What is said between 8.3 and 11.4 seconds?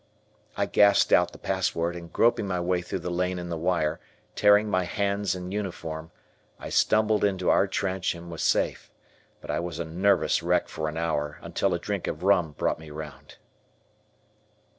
was safe, but I was a nervous wreck for an hour,